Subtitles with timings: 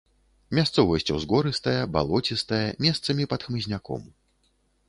[0.59, 4.01] Мясцовасць узгорыстая, балоцістая, месцамі пад хмызняком.